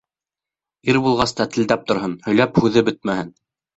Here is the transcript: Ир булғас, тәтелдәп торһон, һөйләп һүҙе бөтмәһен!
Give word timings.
Ир 0.93 0.99
булғас, 1.07 1.35
тәтелдәп 1.41 1.85
торһон, 1.91 2.17
һөйләп 2.29 2.59
һүҙе 2.65 2.87
бөтмәһен! 2.89 3.35